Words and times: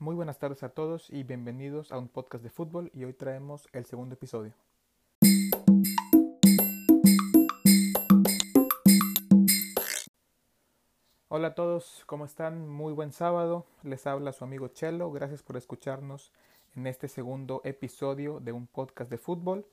Muy 0.00 0.14
buenas 0.14 0.38
tardes 0.38 0.62
a 0.62 0.70
todos 0.70 1.10
y 1.10 1.24
bienvenidos 1.24 1.92
a 1.92 1.98
un 1.98 2.08
podcast 2.08 2.42
de 2.42 2.48
fútbol 2.48 2.90
y 2.94 3.04
hoy 3.04 3.12
traemos 3.12 3.68
el 3.74 3.84
segundo 3.84 4.14
episodio. 4.14 4.54
Hola 11.28 11.48
a 11.48 11.54
todos, 11.54 12.04
¿cómo 12.06 12.24
están? 12.24 12.66
Muy 12.66 12.94
buen 12.94 13.12
sábado. 13.12 13.66
Les 13.82 14.06
habla 14.06 14.32
su 14.32 14.42
amigo 14.42 14.68
Chelo. 14.68 15.12
Gracias 15.12 15.42
por 15.42 15.58
escucharnos 15.58 16.32
en 16.76 16.86
este 16.86 17.06
segundo 17.06 17.60
episodio 17.64 18.40
de 18.40 18.52
un 18.52 18.66
podcast 18.66 19.10
de 19.10 19.18
fútbol. 19.18 19.66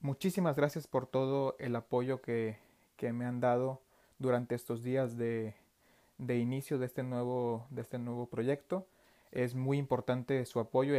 Muchísimas 0.00 0.56
gracias 0.56 0.86
por 0.86 1.06
todo 1.06 1.54
el 1.58 1.76
apoyo 1.76 2.22
que, 2.22 2.56
que 2.96 3.12
me 3.12 3.26
han 3.26 3.40
dado 3.40 3.82
durante 4.18 4.54
estos 4.54 4.82
días 4.82 5.18
de, 5.18 5.54
de 6.16 6.38
inicio 6.38 6.78
de 6.78 6.86
este 6.86 7.02
nuevo, 7.02 7.66
de 7.68 7.82
este 7.82 7.98
nuevo 7.98 8.24
proyecto 8.24 8.86
es 9.32 9.54
muy 9.54 9.78
importante 9.78 10.44
su 10.46 10.60
apoyo. 10.60 10.94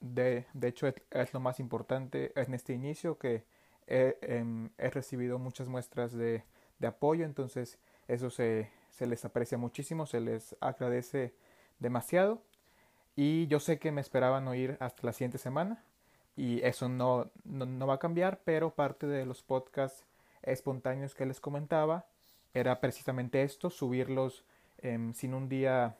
De, 0.00 0.46
de 0.52 0.68
hecho, 0.68 0.86
es, 0.86 1.34
lo 1.34 1.40
más 1.40 1.60
importante 1.60 2.32
en 2.34 2.54
este 2.54 2.72
inicio 2.72 3.18
que 3.18 3.44
he, 3.86 4.18
em, 4.22 4.70
he 4.78 4.90
recibido 4.90 5.38
muchas 5.38 5.68
muestras 5.68 6.12
de, 6.12 6.44
de, 6.78 6.86
apoyo, 6.86 7.24
entonces 7.24 7.78
eso 8.08 8.30
se, 8.30 8.70
se 8.90 9.06
les 9.06 9.24
aprecia 9.24 9.58
muchísimo, 9.58 10.06
se 10.06 10.20
les 10.20 10.56
agradece 10.60 11.34
demasiado. 11.78 12.42
Y 13.14 13.46
yo 13.46 13.60
sé 13.60 13.78
que 13.78 13.92
me 13.92 14.00
esperaban 14.00 14.46
oír 14.48 14.76
hasta 14.80 15.06
la 15.06 15.12
siguiente 15.12 15.38
semana 15.38 15.82
y 16.36 16.60
eso 16.62 16.88
no, 16.88 17.30
no, 17.44 17.86
va 17.86 17.94
a 17.94 17.98
cambiar, 17.98 18.40
pero 18.44 18.74
parte 18.74 19.06
de 19.06 19.24
los 19.24 19.42
podcasts 19.42 20.04
espontáneos 20.42 21.14
que 21.14 21.24
les 21.24 21.40
comentaba 21.40 22.06
era 22.52 22.78
precisamente 22.80 23.42
esto, 23.42 23.70
subirlos 23.70 24.44
em, 24.78 25.14
sin 25.14 25.32
un 25.32 25.48
día 25.48 25.96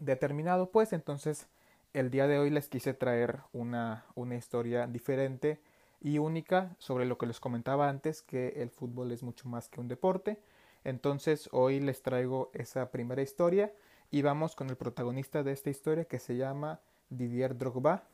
determinado, 0.00 0.70
pues 0.70 0.92
entonces 0.92 1.48
el 1.92 2.10
día 2.10 2.26
de 2.26 2.38
hoy 2.38 2.50
les 2.50 2.68
quise 2.68 2.94
traer 2.94 3.40
una, 3.52 4.04
una 4.14 4.34
historia 4.36 4.86
diferente 4.86 5.60
y 6.00 6.18
única 6.18 6.74
sobre 6.78 7.06
lo 7.06 7.16
que 7.18 7.26
les 7.26 7.40
comentaba 7.40 7.88
antes, 7.88 8.22
que 8.22 8.48
el 8.56 8.70
fútbol 8.70 9.12
es 9.12 9.22
mucho 9.22 9.48
más 9.48 9.68
que 9.68 9.80
un 9.80 9.88
deporte. 9.88 10.38
Entonces 10.84 11.48
hoy 11.52 11.80
les 11.80 12.02
traigo 12.02 12.50
esa 12.52 12.90
primera 12.90 13.22
historia 13.22 13.72
y 14.10 14.22
vamos 14.22 14.54
con 14.54 14.68
el 14.68 14.76
protagonista 14.76 15.42
de 15.42 15.52
esta 15.52 15.70
historia 15.70 16.04
que 16.04 16.18
se 16.18 16.36
llama 16.36 16.80
Didier 17.08 17.56
Drogba. 17.56 18.04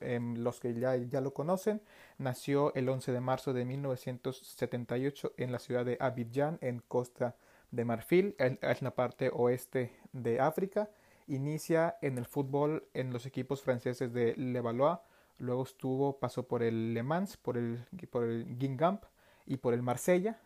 Em, 0.00 0.36
los 0.36 0.60
que 0.60 0.74
ya, 0.74 0.94
ya, 0.96 1.22
lo 1.22 1.32
conocen, 1.32 1.80
nació 2.18 2.74
el 2.74 2.88
11 2.88 3.12
de 3.12 3.20
marzo 3.20 3.54
de 3.54 3.64
1978 3.64 5.32
en 5.38 5.52
la 5.52 5.58
ciudad 5.58 5.86
de 5.86 5.96
Abidjan, 6.00 6.58
en 6.60 6.80
Costa 6.80 7.34
de 7.70 7.84
Marfil, 7.86 8.36
es 8.38 8.82
la 8.82 8.94
parte 8.94 9.30
oeste 9.32 9.92
de 10.12 10.38
África. 10.38 10.90
Inicia 11.26 11.96
en 12.02 12.18
el 12.18 12.26
fútbol 12.26 12.86
en 12.94 13.12
los 13.12 13.26
equipos 13.26 13.62
franceses 13.62 14.12
de 14.12 14.34
Levallois, 14.36 14.98
luego 15.38 15.64
estuvo, 15.64 16.18
pasó 16.18 16.46
por 16.46 16.62
el 16.62 16.94
Le 16.94 17.02
Mans, 17.02 17.36
por 17.36 17.56
el, 17.56 17.84
por 18.10 18.24
el 18.24 18.58
Guingamp 18.58 19.04
y 19.44 19.58
por 19.58 19.74
el 19.74 19.82
Marsella, 19.82 20.38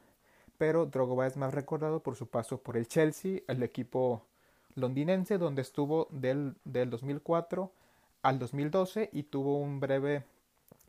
pero 0.59 0.87
Drogba 0.87 1.27
es 1.27 1.37
más 1.37 1.55
recordado 1.55 2.03
por 2.03 2.17
su 2.17 2.29
paso 2.29 2.63
por 2.63 2.77
el 2.77 2.89
Chelsea, 2.89 3.41
el 3.49 3.63
equipo 3.63 4.27
londinense, 4.75 5.39
donde 5.39 5.63
estuvo 5.63 6.09
del, 6.11 6.57
del 6.65 6.91
2004 6.91 7.73
al 8.23 8.39
2012 8.39 9.11
y 9.13 9.25
tuvo 9.25 9.59
un 9.59 9.81
breve 9.81 10.25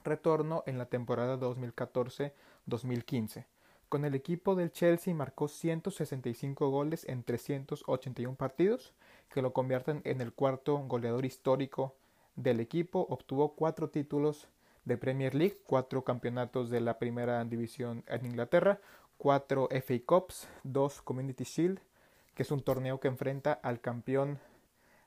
retorno 0.03 0.63
en 0.65 0.77
la 0.77 0.85
temporada 0.85 1.39
2014-2015. 1.39 3.45
Con 3.91 4.05
el 4.05 4.15
equipo 4.15 4.55
del 4.55 4.71
Chelsea 4.71 5.13
marcó 5.13 5.49
165 5.49 6.69
goles 6.69 7.03
en 7.09 7.25
381 7.25 8.37
partidos, 8.37 8.93
que 9.27 9.41
lo 9.41 9.51
convierten 9.51 9.99
en 10.05 10.21
el 10.21 10.31
cuarto 10.31 10.77
goleador 10.77 11.25
histórico 11.25 11.93
del 12.37 12.61
equipo. 12.61 13.05
Obtuvo 13.09 13.53
cuatro 13.53 13.89
títulos 13.89 14.47
de 14.85 14.95
Premier 14.95 15.35
League, 15.35 15.57
cuatro 15.67 16.05
campeonatos 16.05 16.69
de 16.69 16.79
la 16.79 16.99
primera 16.99 17.43
división 17.43 18.05
en 18.07 18.25
Inglaterra, 18.25 18.79
cuatro 19.17 19.67
FA 19.69 19.99
Cups, 20.05 20.47
dos 20.63 21.01
Community 21.01 21.43
Shield, 21.43 21.81
que 22.33 22.43
es 22.43 22.51
un 22.51 22.61
torneo 22.61 23.01
que 23.01 23.09
enfrenta 23.09 23.51
al 23.51 23.81
campeón 23.81 24.39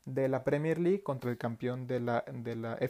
de 0.05 0.29
la 0.29 0.45
Premier 0.45 0.79
League 0.79 1.03
contra 1.03 1.31
el 1.31 1.39
campeón 1.39 1.87
de 1.87 2.01
la, 2.01 2.23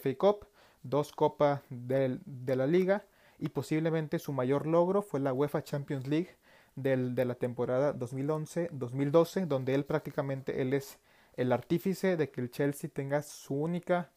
FA 0.03 0.15
Cup, 0.19 0.49
dos 0.83 1.13
Copas 1.13 1.61
de 1.71 2.19
la 2.57 2.67
Liga, 2.67 3.05
y 3.39 3.49
posiblemente 3.49 4.19
su 4.19 4.33
mayor 4.33 4.67
logro 4.67 5.03
fue 5.03 5.21
la 5.21 5.33
UEFA 5.33 5.63
Champions 5.63 6.07
League 6.07 6.37
del, 6.77 7.15
de 7.15 7.25
la 7.25 7.35
temporada 7.35 7.95
2011-2012, 7.95 9.47
donde 9.47 9.75
él 9.75 9.85
prácticamente 9.85 10.61
él 10.61 10.75
es 10.75 10.99
el 11.37 11.53
artífice 11.53 12.17
de 12.17 12.31
que 12.31 12.41
el 12.41 12.51
Chelsea 12.51 12.91
tenga 12.93 13.23
su 13.23 13.55
única 13.55 14.11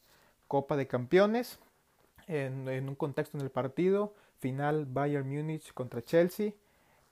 Copa 0.47 0.77
de 0.77 0.87
Campeones 0.87 1.59
en, 2.27 2.67
en 2.67 2.89
un 2.89 2.95
contexto 2.95 3.37
en 3.37 3.43
el 3.43 3.51
partido 3.51 4.13
final 4.39 4.85
Bayern 4.85 5.27
Múnich 5.27 5.73
contra 5.73 6.01
Chelsea 6.01 6.53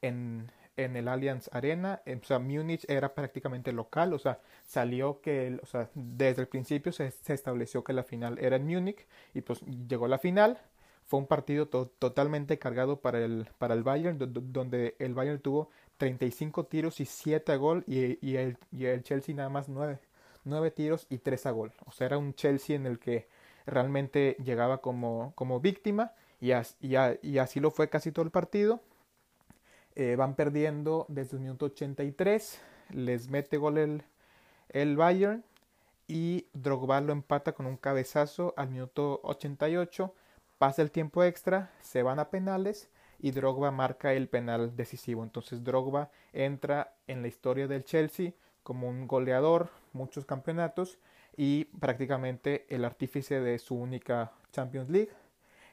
en, 0.01 0.51
en 0.77 0.95
el 0.95 1.07
Allianz 1.07 1.49
Arena, 1.53 2.01
o 2.05 2.25
sea, 2.25 2.39
Múnich 2.39 2.85
era 2.89 3.13
prácticamente 3.13 3.71
local, 3.71 4.13
o 4.13 4.19
sea, 4.19 4.39
salió 4.65 5.21
que, 5.21 5.59
o 5.61 5.65
sea, 5.65 5.89
desde 5.93 6.41
el 6.41 6.47
principio 6.47 6.91
se, 6.91 7.11
se 7.11 7.33
estableció 7.33 7.83
que 7.83 7.93
la 7.93 8.03
final 8.03 8.37
era 8.39 8.57
en 8.57 8.67
Múnich 8.67 9.05
y 9.33 9.41
pues 9.41 9.61
llegó 9.61 10.07
la 10.07 10.19
final, 10.19 10.59
fue 11.05 11.19
un 11.19 11.27
partido 11.27 11.67
totalmente 11.67 12.57
cargado 12.57 12.99
para 12.99 13.23
el, 13.23 13.47
para 13.59 13.75
el 13.75 13.83
Bayern, 13.83 14.17
donde 14.17 14.95
el 14.99 15.13
Bayern 15.13 15.39
tuvo 15.39 15.69
35 15.97 16.65
tiros 16.65 16.99
y 16.99 17.05
7 17.05 17.51
a 17.51 17.55
gol 17.57 17.83
y, 17.87 18.35
el, 18.35 18.57
y 18.71 18.85
el 18.85 19.03
Chelsea 19.03 19.35
nada 19.35 19.49
más 19.49 19.69
9, 19.69 19.99
9 20.43 20.71
tiros 20.71 21.05
y 21.09 21.19
3 21.19 21.45
a 21.45 21.51
gol. 21.51 21.73
O 21.85 21.91
sea, 21.91 22.07
era 22.07 22.17
un 22.17 22.33
Chelsea 22.33 22.75
en 22.75 22.87
el 22.87 22.97
que 22.99 23.27
realmente 23.67 24.35
llegaba 24.43 24.79
como, 24.79 25.33
como 25.35 25.59
víctima 25.59 26.13
y, 26.41 26.51
y, 26.81 27.37
así 27.37 27.59
lo 27.59 27.71
fue 27.71 27.89
casi 27.89 28.11
todo 28.11 28.25
el 28.25 28.31
partido. 28.31 28.81
Eh, 29.95 30.15
van 30.17 30.35
perdiendo 30.35 31.05
desde 31.07 31.37
el 31.37 31.43
minuto 31.43 31.67
83, 31.67 32.59
les 32.89 33.29
mete 33.29 33.57
gol 33.57 33.77
el, 33.77 34.03
el 34.69 34.97
Bayern 34.97 35.43
y 36.07 36.47
Drogba 36.53 36.99
lo 36.99 37.13
empata 37.13 37.53
con 37.53 37.65
un 37.65 37.77
cabezazo 37.77 38.53
al 38.57 38.69
minuto 38.69 39.21
88 39.23 40.13
Pasa 40.57 40.81
el 40.81 40.91
tiempo 40.91 41.23
extra, 41.23 41.71
se 41.81 42.01
van 42.01 42.19
a 42.19 42.29
penales 42.29 42.89
y 43.19 43.31
Drogba 43.31 43.71
marca 43.71 44.13
el 44.13 44.29
penal 44.29 44.75
decisivo. 44.75 45.23
Entonces 45.23 45.63
Drogba 45.63 46.11
entra 46.31 46.95
en 47.07 47.21
la 47.21 47.27
historia 47.27 47.67
del 47.67 47.83
Chelsea 47.83 48.33
como 48.63 48.87
un 48.87 49.07
goleador, 49.07 49.69
muchos 49.93 50.25
campeonatos 50.25 50.97
y 51.37 51.65
prácticamente 51.65 52.65
el 52.69 52.85
artífice 52.85 53.39
de 53.39 53.59
su 53.59 53.75
única 53.75 54.31
Champions 54.51 54.89
League. 54.89 55.11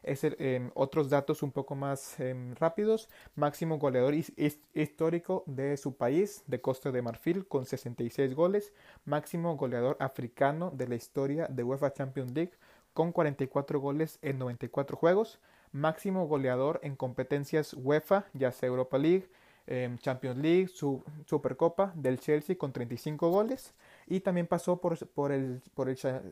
Es 0.02 0.24
em, 0.24 0.70
otros 0.74 1.08
datos 1.08 1.44
un 1.44 1.52
poco 1.52 1.76
más 1.76 2.18
em, 2.18 2.54
rápidos. 2.56 3.08
Máximo 3.36 3.78
goleador 3.78 4.14
histórico 4.14 5.44
de 5.46 5.76
su 5.76 5.96
país, 5.96 6.42
de 6.48 6.60
Costa 6.60 6.90
de 6.90 7.02
Marfil, 7.02 7.46
con 7.46 7.66
66 7.66 8.34
goles. 8.34 8.72
Máximo 9.04 9.56
goleador 9.56 9.96
africano 10.00 10.72
de 10.74 10.88
la 10.88 10.96
historia 10.96 11.46
de 11.46 11.62
UEFA 11.62 11.92
Champions 11.92 12.32
League, 12.32 12.52
con 12.92 13.12
44 13.12 13.80
goles 13.80 14.18
en 14.22 14.38
94 14.38 14.96
juegos, 14.96 15.40
máximo 15.72 16.26
goleador 16.26 16.80
en 16.82 16.96
competencias 16.96 17.74
UEFA, 17.74 18.26
ya 18.34 18.52
sea 18.52 18.68
Europa 18.68 18.98
League, 18.98 19.28
em, 19.66 19.96
Champions 19.98 20.38
League, 20.38 20.68
su, 20.68 21.02
Supercopa 21.24 21.92
del 21.94 22.20
Chelsea 22.20 22.56
con 22.56 22.72
35 22.72 23.30
goles 23.30 23.74
y 24.06 24.20
también 24.20 24.46
pasó 24.46 24.80
por, 24.80 24.92
el, 24.92 25.06
por, 25.14 25.32
el, 25.32 25.60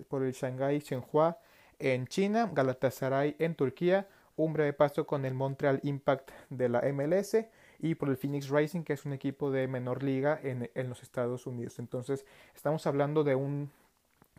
por 0.09 0.23
el 0.23 0.33
Shanghai 0.33 0.79
Shenhua 0.81 1.39
en 1.79 2.07
China, 2.07 2.51
Galatasaray 2.53 3.37
en 3.39 3.55
Turquía, 3.55 4.07
un 4.37 4.53
breve 4.53 4.73
paso 4.73 5.07
con 5.07 5.25
el 5.25 5.35
Montreal 5.35 5.81
Impact 5.83 6.31
de 6.51 6.69
la 6.69 6.83
MLS 6.93 7.37
y 7.79 7.95
por 7.95 8.09
el 8.11 8.17
Phoenix 8.17 8.49
Racing, 8.49 8.83
que 8.83 8.93
es 8.93 9.05
un 9.05 9.13
equipo 9.13 9.51
de 9.51 9.67
menor 9.69 10.03
liga 10.03 10.39
en, 10.43 10.71
en 10.75 10.89
los 10.89 11.03
Estados 11.03 11.47
Unidos. 11.47 11.79
Entonces, 11.79 12.27
estamos 12.55 12.87
hablando 12.87 13.25
de 13.25 13.35
un 13.35 13.71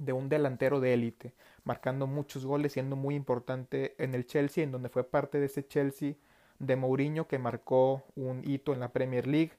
de 0.01 0.13
un 0.13 0.29
delantero 0.29 0.79
de 0.79 0.93
élite, 0.93 1.33
marcando 1.63 2.07
muchos 2.07 2.45
goles, 2.45 2.73
siendo 2.73 2.95
muy 2.95 3.13
importante 3.15 3.95
en 4.03 4.15
el 4.15 4.25
Chelsea, 4.25 4.63
en 4.63 4.71
donde 4.71 4.89
fue 4.89 5.03
parte 5.03 5.39
de 5.39 5.45
ese 5.45 5.67
Chelsea 5.67 6.15
de 6.57 6.75
Mourinho 6.75 7.27
que 7.27 7.37
marcó 7.37 8.03
un 8.15 8.41
hito 8.43 8.73
en 8.73 8.79
la 8.79 8.91
Premier 8.91 9.27
League, 9.27 9.51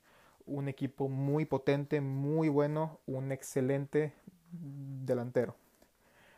un 0.45 0.69
equipo 0.69 1.09
muy 1.09 1.45
potente, 1.45 2.01
muy 2.01 2.49
bueno, 2.49 2.99
un 3.07 3.31
excelente 3.31 4.13
delantero. 4.51 5.55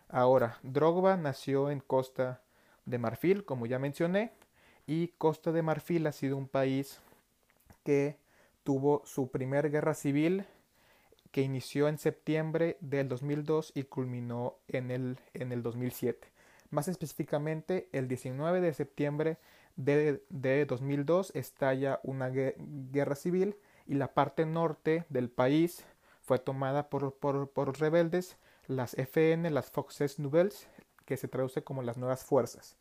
Ahora, 0.08 0.58
Drogba 0.62 1.16
nació 1.16 1.70
en 1.70 1.80
Costa 1.80 2.42
de 2.84 2.98
Marfil, 2.98 3.46
como 3.46 3.64
ya 3.64 3.78
mencioné, 3.78 4.32
y 4.86 5.08
Costa 5.16 5.50
de 5.50 5.62
Marfil 5.62 6.06
ha 6.06 6.12
sido 6.12 6.36
un 6.36 6.46
país 6.46 7.00
que 7.84 8.18
tuvo 8.64 9.02
su 9.06 9.30
primera 9.30 9.68
guerra 9.70 9.94
civil 9.94 10.44
que 11.34 11.42
inició 11.42 11.88
en 11.88 11.98
septiembre 11.98 12.76
del 12.80 13.08
2002 13.08 13.72
y 13.74 13.82
culminó 13.82 14.54
en 14.68 14.92
el, 14.92 15.18
en 15.32 15.50
el 15.50 15.64
2007. 15.64 16.28
Más 16.70 16.86
específicamente, 16.86 17.88
el 17.90 18.06
19 18.06 18.60
de 18.60 18.72
septiembre 18.72 19.38
de, 19.74 20.22
de 20.28 20.64
2002 20.64 21.32
estalla 21.34 21.98
una 22.04 22.28
guerra 22.28 23.16
civil 23.16 23.56
y 23.84 23.94
la 23.94 24.14
parte 24.14 24.46
norte 24.46 25.06
del 25.08 25.28
país 25.28 25.84
fue 26.20 26.38
tomada 26.38 26.88
por, 26.88 27.16
por, 27.16 27.50
por 27.50 27.80
rebeldes, 27.80 28.36
las 28.68 28.94
FN, 28.94 29.50
las 29.50 29.72
Foxes 29.72 30.20
Nouvelles, 30.20 30.68
que 31.04 31.16
se 31.16 31.26
traduce 31.26 31.64
como 31.64 31.82
las 31.82 31.96
nuevas 31.96 32.22
fuerzas. 32.24 32.76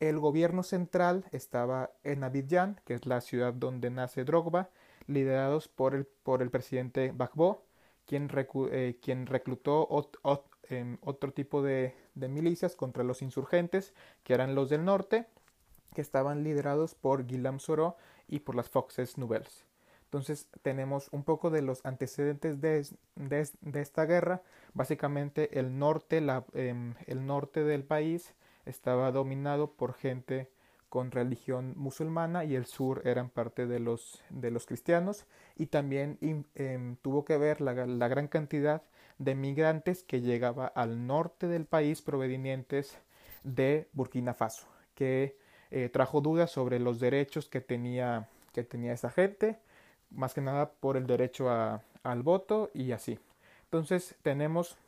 El 0.00 0.18
gobierno 0.18 0.62
central 0.62 1.26
estaba 1.30 1.90
en 2.04 2.24
Abidjan, 2.24 2.80
que 2.86 2.94
es 2.94 3.04
la 3.04 3.20
ciudad 3.20 3.52
donde 3.52 3.90
nace 3.90 4.24
Drogba, 4.24 4.70
liderados 5.06 5.68
por 5.68 5.94
el, 5.94 6.06
por 6.06 6.40
el 6.40 6.50
presidente 6.50 7.08
Gbagbo, 7.10 7.67
quien, 8.08 8.30
eh, 8.72 8.98
quien 9.02 9.26
reclutó 9.26 9.86
em, 10.70 10.96
otro 11.02 11.32
tipo 11.32 11.62
de, 11.62 11.94
milicias 12.14 12.74
contra 12.74 13.04
los 13.04 13.22
insurgentes, 13.22 13.92
que 14.24 14.32
eran 14.32 14.54
los 14.54 14.70
del 14.70 14.84
norte, 14.84 15.26
que 15.94 16.00
estaban 16.00 16.42
liderados 16.42 16.94
por 16.94 17.26
Guillaume 17.26 17.60
Soro 17.60 17.96
y 18.26 18.40
por 18.40 18.54
las 18.54 18.70
Foxes 18.70 19.18
Nouvelles. 19.18 19.66
Entonces 20.04 20.48
tenemos 20.62 21.08
un 21.12 21.22
poco 21.22 21.50
de 21.50 21.60
los 21.60 21.84
antecedentes 21.84 22.62
de, 22.62 22.88
de, 23.16 23.80
esta 23.80 24.06
guerra. 24.06 24.42
Básicamente 24.72 25.58
el 25.58 25.78
norte, 25.78 26.22
la, 26.22 26.46
em, 26.54 26.94
el 27.06 27.26
norte 27.26 27.62
del 27.62 27.84
país 27.84 28.34
estaba 28.64 29.12
dominado 29.12 29.72
por 29.72 29.92
gente 29.92 30.50
con 30.88 31.10
religión 31.10 31.74
musulmana 31.76 32.44
y 32.44 32.54
el 32.54 32.66
sur 32.66 33.02
eran 33.04 33.28
parte 33.28 33.66
de 33.66 33.78
los, 33.78 34.22
de 34.30 34.50
los 34.50 34.66
cristianos 34.66 35.26
y 35.56 35.66
también 35.66 36.18
em, 36.20 36.96
tuvo 36.96 37.24
que 37.24 37.36
ver 37.36 37.60
la, 37.60 37.74
la, 37.86 38.08
gran 38.08 38.28
cantidad 38.28 38.82
de 39.18 39.34
migrantes 39.34 40.02
que 40.02 40.20
llegaba 40.20 40.66
al 40.66 41.06
norte 41.06 41.46
del 41.46 41.66
país 41.66 42.02
provenientes 42.02 42.98
de 43.44 43.88
Burkina 43.92 44.34
Faso, 44.34 44.66
que 44.94 45.36
eh, 45.70 45.88
trajo 45.88 46.20
dudas 46.20 46.50
sobre 46.50 46.78
los 46.78 47.00
derechos 47.00 47.48
que 47.48 47.60
tenía, 47.60 48.28
que 48.52 48.64
tenía 48.64 48.92
esa 48.92 49.10
gente, 49.10 49.58
más 50.10 50.32
que 50.32 50.40
nada 50.40 50.70
por 50.70 50.96
el 50.96 51.06
derecho 51.06 51.50
a, 51.50 51.82
al 52.02 52.22
voto 52.22 52.70
y 52.72 52.92
así. 52.92 53.18
Entonces 53.64 54.14
tenemos 54.22 54.78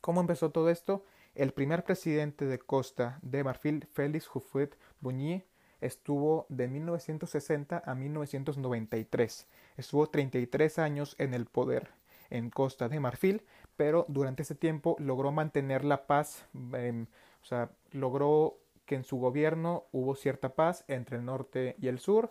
cómo 0.00 0.20
empezó 0.20 0.50
todo 0.50 0.70
esto 0.70 1.04
el 1.36 1.52
primer 1.52 1.84
presidente 1.84 2.46
de 2.46 2.58
Costa 2.58 3.18
de 3.22 3.44
Marfil, 3.44 3.86
Félix 3.92 4.26
Houphouët 4.26 4.74
Boigny, 5.00 5.44
estuvo 5.80 6.46
de 6.48 6.66
1960 6.68 7.82
a 7.84 7.94
1993. 7.94 9.46
Estuvo 9.76 10.08
33 10.08 10.78
años 10.78 11.14
en 11.18 11.34
el 11.34 11.46
poder 11.46 11.90
en 12.30 12.50
Costa 12.50 12.88
de 12.88 13.00
Marfil, 13.00 13.42
pero 13.76 14.06
durante 14.08 14.42
ese 14.42 14.54
tiempo 14.54 14.96
logró 14.98 15.30
mantener 15.30 15.84
la 15.84 16.06
paz, 16.06 16.46
em, 16.72 17.06
o 17.42 17.44
sea, 17.44 17.70
logró 17.92 18.58
que 18.86 18.94
en 18.94 19.04
su 19.04 19.18
gobierno 19.18 19.84
hubo 19.92 20.14
cierta 20.14 20.54
paz 20.54 20.84
entre 20.88 21.18
el 21.18 21.24
norte 21.24 21.76
y 21.78 21.88
el 21.88 21.98
sur, 21.98 22.30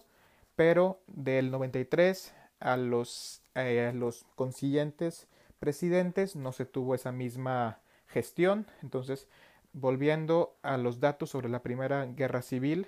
pero 0.56 1.02
del 1.08 1.52
93 1.52 2.34
a 2.60 2.78
los, 2.78 3.44
eh, 3.54 3.88
a 3.88 3.94
los 3.94 4.26
consiguientes 4.36 5.28
presidentes 5.60 6.36
no 6.36 6.52
se 6.52 6.66
tuvo 6.66 6.96
esa 6.96 7.12
misma 7.12 7.80
gestión. 8.16 8.66
Entonces, 8.82 9.28
volviendo 9.74 10.56
a 10.64 10.78
los 10.78 11.02
datos 11.02 11.30
sobre 11.30 11.50
la 11.50 11.62
Primera 11.62 12.06
Guerra 12.06 12.42
Civil, 12.42 12.88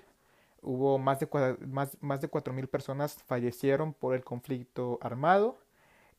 hubo 0.62 0.98
más 0.98 1.20
de, 1.20 1.28
más, 1.66 1.98
más 2.00 2.22
de 2.22 2.30
4.000 2.30 2.66
personas 2.68 3.22
fallecieron 3.26 3.92
por 3.92 4.14
el 4.14 4.24
conflicto 4.24 4.98
armado. 5.02 5.58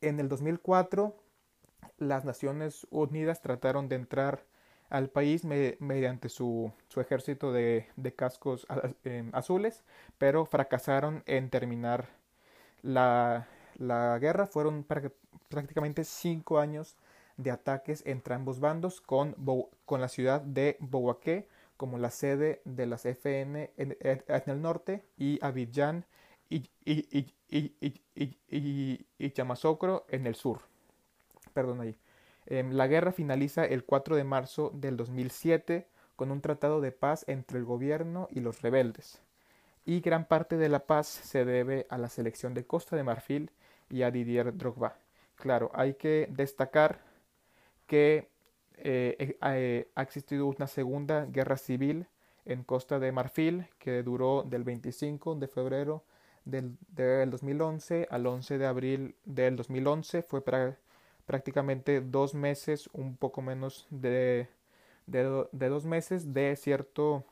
En 0.00 0.20
el 0.20 0.28
2004, 0.28 1.12
las 1.98 2.24
Naciones 2.24 2.86
Unidas 2.90 3.42
trataron 3.42 3.88
de 3.88 3.96
entrar 3.96 4.44
al 4.90 5.08
país 5.08 5.44
mediante 5.44 6.28
su, 6.28 6.72
su 6.88 7.00
ejército 7.00 7.52
de, 7.52 7.86
de 7.96 8.14
cascos 8.14 8.66
em, 9.04 9.30
azules, 9.32 9.82
pero 10.18 10.46
fracasaron 10.46 11.22
en 11.26 11.50
terminar 11.50 12.08
la, 12.82 13.48
la 13.76 14.18
guerra. 14.20 14.46
Fueron 14.46 14.84
prácticamente 15.48 16.04
cinco 16.04 16.58
años 16.60 16.96
de 17.42 17.50
ataques 17.50 18.02
entre 18.06 18.34
ambos 18.34 18.60
bandos 18.60 19.00
con, 19.00 19.34
con 19.84 20.00
la 20.00 20.08
ciudad 20.08 20.40
de 20.40 20.76
Bouaké 20.80 21.48
como 21.76 21.96
la 21.96 22.10
sede 22.10 22.60
de 22.66 22.84
las 22.84 23.06
FN 23.06 23.72
en, 23.78 23.96
el 24.46 24.60
norte 24.60 25.02
y 25.16 25.38
Abidjan 25.42 26.04
y, 26.50 26.68
y, 26.84 27.32
y, 27.48 27.66
y, 28.18 29.06
en 30.08 30.26
el 30.26 30.34
sur. 30.34 30.60
Perdón 31.54 31.80
ahí. 31.80 31.96
Em, 32.44 32.72
la 32.72 32.86
guerra 32.86 33.12
finaliza 33.12 33.64
el 33.64 33.84
4 33.84 34.16
de 34.16 34.24
marzo 34.24 34.72
del 34.74 34.98
2007 34.98 35.88
con 36.16 36.30
un 36.30 36.42
tratado 36.42 36.82
de 36.82 36.92
paz 36.92 37.24
entre 37.28 37.58
el 37.58 37.64
gobierno 37.64 38.28
y 38.30 38.40
los 38.40 38.60
rebeldes. 38.60 39.22
Y 39.86 40.00
gran 40.00 40.26
parte 40.26 40.58
de 40.58 40.68
la 40.68 40.80
paz 40.80 41.06
se 41.06 41.46
debe 41.46 41.86
a 41.88 41.96
la 41.96 42.10
selección 42.10 42.52
de 42.52 42.66
Costa 42.66 42.94
de 42.94 43.04
Marfil 43.04 43.52
y 43.88 44.02
a 44.02 44.10
Didier 44.10 44.54
Drogba. 44.54 44.96
Claro, 45.36 45.70
hay 45.72 45.94
que 45.94 46.28
destacar 46.30 47.00
que 47.90 48.28
eh, 48.76 49.16
eh, 49.18 49.36
eh, 49.42 49.90
ha 49.96 50.02
existido 50.02 50.46
una 50.46 50.68
segunda 50.68 51.26
guerra 51.26 51.56
civil 51.56 52.06
en 52.44 52.62
Costa 52.62 53.00
de 53.00 53.10
Marfil 53.10 53.66
que 53.80 54.04
duró 54.04 54.44
del 54.44 54.62
25 54.62 55.34
de 55.34 55.48
febrero 55.48 56.04
del, 56.44 56.78
2011 56.94 58.06
al 58.08 58.28
11 58.28 58.58
de 58.58 58.66
abril 58.66 59.16
del 59.24 59.56
2011. 59.56 60.22
Fue 60.22 60.40
prácticamente 61.26 62.00
dos 62.00 62.32
meses, 62.32 62.88
un 62.92 63.16
poco 63.16 63.42
menos 63.42 63.88
de, 63.90 64.46
de, 65.06 65.22
dos 65.50 65.84
meses 65.84 66.32
de 66.32 66.54
cierto 66.54 67.24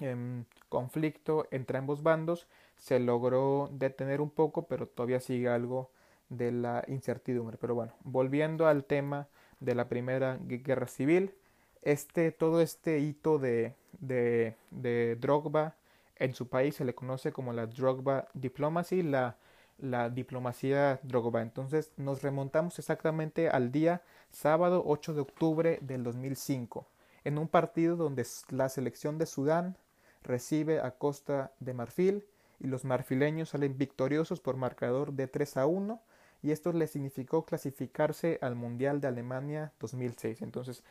em, 0.00 0.44
conflicto 0.68 1.46
entre 1.52 1.78
ambos 1.78 2.02
bandos. 2.02 2.48
Se 2.74 2.98
logró 2.98 3.70
detener 3.70 4.20
un 4.20 4.30
poco, 4.30 4.66
pero 4.66 4.88
todavía 4.88 5.20
sigue 5.20 5.48
algo 5.48 5.92
de 6.30 6.50
la 6.50 6.82
incertidumbre. 6.88 7.58
Pero 7.60 7.76
bueno, 7.76 7.92
volviendo 8.02 8.66
al 8.66 8.84
tema 8.84 9.28
de 9.60 9.74
la 9.74 9.88
Primera 9.88 10.38
Guerra 10.40 10.86
Civil. 10.86 11.34
Este, 11.82 12.32
todo 12.32 12.60
este 12.60 12.98
hito 13.00 13.38
de, 13.38 13.74
de, 14.00 14.56
de 14.70 15.16
Drogba 15.16 15.76
en 16.16 16.34
su 16.34 16.48
país 16.48 16.76
se 16.76 16.84
le 16.84 16.94
conoce 16.94 17.32
como 17.32 17.52
la 17.52 17.66
Drogba 17.66 18.28
Diplomacy, 18.34 19.02
la, 19.02 19.36
la 19.78 20.10
diplomacia 20.10 21.00
Drogba. 21.02 21.42
Entonces 21.42 21.92
nos 21.96 22.22
remontamos 22.22 22.78
exactamente 22.78 23.48
al 23.48 23.72
día 23.72 24.02
sábado 24.30 24.82
8 24.86 25.14
de 25.14 25.20
octubre 25.20 25.78
del 25.82 26.02
2005, 26.04 26.86
en 27.24 27.38
un 27.38 27.48
partido 27.48 27.96
donde 27.96 28.26
la 28.50 28.68
selección 28.68 29.18
de 29.18 29.26
Sudán 29.26 29.76
recibe 30.22 30.80
a 30.80 30.92
Costa 30.92 31.52
de 31.60 31.74
Marfil 31.74 32.24
y 32.60 32.66
los 32.66 32.84
marfileños 32.84 33.50
salen 33.50 33.76
victoriosos 33.76 34.40
por 34.40 34.56
marcador 34.56 35.12
de 35.12 35.28
3 35.28 35.56
a 35.58 35.66
1 35.66 36.00
y 36.44 36.52
esto 36.52 36.74
le 36.74 36.86
significó 36.86 37.46
clasificarse 37.46 38.38
al 38.42 38.54
Mundial 38.54 39.00
de 39.00 39.08
Alemania 39.08 39.72
2006. 39.80 40.42
Entonces 40.42 40.82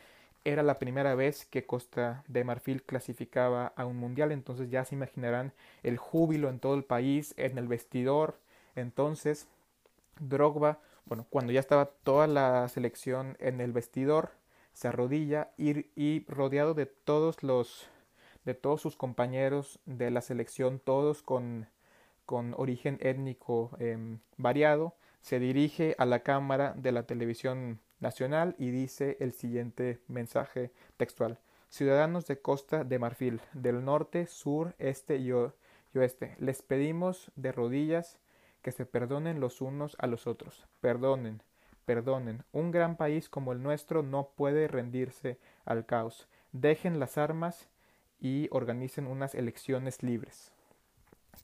era 0.44 0.64
la 0.64 0.80
primera 0.80 1.14
vez 1.14 1.46
que 1.46 1.64
Costa 1.64 2.24
de 2.28 2.44
Marfil 2.44 2.82
clasificaba 2.82 3.68
a 3.76 3.86
un 3.86 3.98
Mundial, 3.98 4.32
entonces 4.32 4.72
ya 4.72 4.84
se 4.84 4.96
imaginarán 4.96 5.54
el 5.84 5.98
júbilo 5.98 6.50
en 6.50 6.60
todo 6.60 6.74
el 6.74 6.84
país, 6.84 7.36
en 7.38 7.60
el 7.60 7.68
vestidor. 7.68 8.40
Entonces 8.76 9.48
Drogba, 10.20 10.80
bueno, 11.06 11.28
cuando 11.30 11.54
ya 11.54 11.60
estaba 11.60 11.86
toda 11.86 12.26
la 12.26 12.68
selección 12.68 13.38
en 13.40 13.62
el 13.62 13.74
vestidor, 13.74 14.32
se 14.74 14.88
arrodilla 14.88 15.52
y, 15.56 15.86
y 15.96 16.26
rodeado 16.28 16.74
de 16.74 16.88
todos 16.88 17.44
los 17.44 17.88
de 18.44 18.56
todos 18.56 18.82
sus 18.82 18.96
compañeros 18.96 19.80
de 19.86 20.10
la 20.10 20.22
selección, 20.22 20.80
todos 20.80 21.22
con, 21.22 21.68
con 22.26 22.56
origen 22.58 22.98
étnico 23.02 23.72
em, 23.80 24.20
variado, 24.36 24.96
se 25.24 25.40
dirige 25.40 25.96
a 25.98 26.06
la 26.06 26.20
cámara 26.20 26.74
de 26.76 26.92
la 26.92 27.04
televisión 27.04 27.80
nacional 28.02 28.56
y 28.60 28.72
dice 28.72 29.16
el 29.22 29.32
siguiente 29.32 30.02
mensaje 30.10 30.74
textual. 30.98 31.40
Ciudadanos 31.70 32.28
de 32.28 32.42
Costa 32.42 32.84
de 32.84 33.00
Marfil, 33.00 33.40
del 33.54 33.86
norte, 33.86 34.28
sur, 34.28 34.76
este 34.80 35.16
y, 35.16 35.32
oeste, 35.32 36.36
les 36.40 36.62
pedimos 36.62 37.32
de 37.38 37.54
rodillas 37.54 38.20
que 38.62 38.74
se 38.74 38.86
perdonen 38.86 39.40
los 39.40 39.62
unos 39.62 39.96
a 40.00 40.08
los 40.08 40.28
otros. 40.28 40.68
Perdonen, 40.82 41.42
perdonen. 41.86 42.44
Un 42.52 42.72
gran 42.72 42.98
país 42.98 43.30
como 43.30 43.54
el 43.54 43.64
nuestro 43.64 44.04
no 44.04 44.34
puede 44.36 44.68
rendirse 44.68 45.40
al 45.64 45.86
caos. 45.86 46.28
Dejen 46.52 47.00
las 47.00 47.18
armas 47.18 47.70
y 48.20 48.50
organicen 48.52 49.08
unas 49.08 49.36
elecciones 49.36 50.04
libres. 50.04 50.52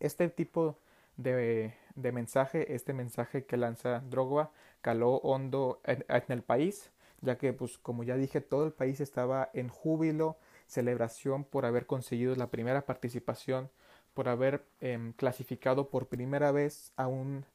Este 0.01 0.27
tipo 0.27 0.77
de, 1.15 1.73
de 1.95 2.11
mensaje, 2.11 2.73
este 2.75 2.93
mensaje 2.93 3.45
que 3.45 3.57
lanza 3.57 4.01
Drogba 4.09 4.51
caló 4.81 5.15
hondo 5.17 5.81
en, 5.85 6.05
el 6.29 6.41
país, 6.43 6.91
ya 7.21 7.37
que, 7.37 7.53
pues, 7.53 7.77
como 7.77 8.03
ya 8.03 8.15
dije, 8.15 8.41
todo 8.41 8.65
el 8.65 8.73
país 8.73 9.01
estaba 9.01 9.49
en 9.53 9.69
júbilo, 9.69 10.37
celebración 10.67 11.43
por 11.43 11.65
haber 11.65 11.85
conseguido 11.85 12.35
la 12.35 12.47
primera 12.47 12.85
participación, 12.85 13.69
por 14.13 14.29
haber 14.29 14.65
em, 14.81 15.13
clasificado 15.13 15.89
por 15.89 16.07
primera 16.07 16.51
vez 16.51 16.93
a 16.95 17.07
un, 17.07 17.45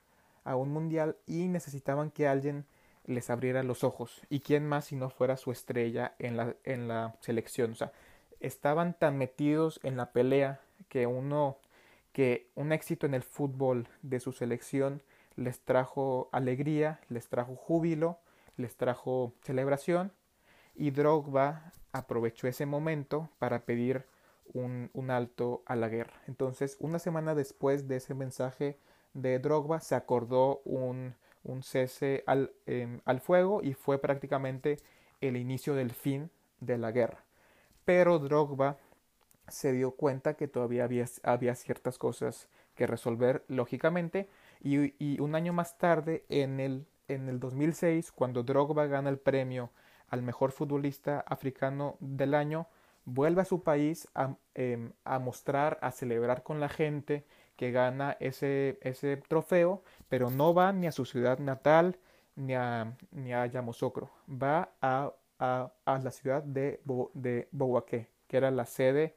a 0.44 0.56
un 0.56 0.70
mundial 0.70 1.16
y 1.26 1.48
necesitaban 1.48 2.10
que 2.10 2.28
alguien 2.28 2.66
les 3.06 3.30
abriera 3.30 3.62
los 3.62 3.84
ojos. 3.84 4.22
¿Y 4.28 4.40
quién 4.40 4.66
más 4.66 4.86
si 4.86 4.96
no 4.96 5.10
fuera 5.10 5.36
su 5.36 5.52
estrella 5.52 6.14
en 6.18 6.36
la, 6.36 6.56
en 6.64 6.88
la 6.88 7.16
selección? 7.20 7.72
O 7.72 7.74
sea, 7.74 7.92
estaban 8.40 8.94
tan 8.94 9.18
metidos 9.18 9.80
en 9.82 9.96
la 9.96 10.12
pelea 10.12 10.60
que 10.88 11.06
uno 11.06 11.58
que 12.14 12.48
un 12.54 12.70
éxito 12.70 13.06
en 13.06 13.12
el 13.12 13.24
fútbol 13.24 13.88
de 14.02 14.20
su 14.20 14.30
selección 14.30 15.02
les 15.34 15.60
trajo 15.60 16.28
alegría, 16.30 17.00
les 17.08 17.28
trajo 17.28 17.56
júbilo, 17.56 18.20
les 18.56 18.76
trajo 18.76 19.34
celebración 19.42 20.12
y 20.76 20.92
Drogba 20.92 21.72
aprovechó 21.92 22.46
ese 22.46 22.66
momento 22.66 23.30
para 23.38 23.64
pedir 23.64 24.06
un, 24.52 24.90
alto 25.10 25.64
a 25.66 25.74
la 25.74 25.88
guerra. 25.88 26.22
Entonces, 26.28 26.76
una 26.78 27.00
semana 27.00 27.34
después 27.34 27.88
de 27.88 27.96
ese 27.96 28.14
mensaje 28.14 28.78
de 29.12 29.40
Drogba, 29.40 29.80
se 29.80 29.96
acordó 29.96 30.62
un, 30.64 31.16
cese 31.62 32.22
al, 32.28 32.52
em, 32.66 33.00
al 33.04 33.20
fuego 33.20 33.60
y 33.60 33.74
fue 33.74 33.98
prácticamente 33.98 34.78
el 35.20 35.36
inicio 35.36 35.74
del 35.74 35.90
fin 35.90 36.30
de 36.60 36.78
la 36.78 36.92
guerra. 36.92 37.24
Pero 37.84 38.20
Drogba 38.20 38.78
se 39.48 39.72
dio 39.72 39.92
cuenta 39.92 40.34
que 40.34 40.48
todavía 40.48 40.84
había, 40.84 41.06
había 41.22 41.54
ciertas 41.54 41.98
cosas 41.98 42.48
que 42.74 42.86
resolver 42.86 43.44
lógicamente 43.48 44.28
y, 44.60 45.20
un 45.20 45.34
año 45.34 45.52
más 45.52 45.78
tarde 45.78 46.24
en 46.28 46.60
el, 46.60 46.86
en 47.08 47.28
el 47.28 47.38
2006 47.40 48.12
cuando 48.12 48.42
Drogba 48.42 48.86
gana 48.86 49.10
el 49.10 49.18
premio 49.18 49.70
al 50.08 50.22
mejor 50.22 50.52
futbolista 50.52 51.20
africano 51.20 51.96
del 52.00 52.34
año 52.34 52.66
vuelve 53.04 53.42
a 53.42 53.44
su 53.44 53.62
país 53.62 54.08
a, 54.14 54.36
em, 54.54 54.92
a 55.04 55.18
mostrar, 55.18 55.78
a 55.82 55.90
celebrar 55.90 56.42
con 56.42 56.60
la 56.60 56.68
gente 56.68 57.24
que 57.56 57.70
gana 57.70 58.16
ese, 58.20 58.78
ese 58.80 59.16
trofeo, 59.16 59.82
pero 60.08 60.30
no 60.30 60.54
va 60.54 60.72
ni 60.72 60.86
a 60.86 60.92
su 60.92 61.04
ciudad 61.04 61.38
natal 61.38 61.98
ni 62.36 62.54
a, 62.54 62.96
ni 63.12 63.32
a 63.32 63.46
va 63.46 64.70
a, 64.80 65.12
a, 65.38 65.72
a 65.84 65.98
la 65.98 66.10
ciudad 66.10 66.42
de, 66.42 66.80
Bo, 66.84 67.10
de 67.14 67.48
Bouaké, 67.52 68.08
que 68.26 68.36
era 68.36 68.50
la 68.50 68.66
sede 68.66 69.14